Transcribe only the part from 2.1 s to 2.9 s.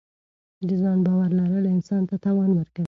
توان ورکوي.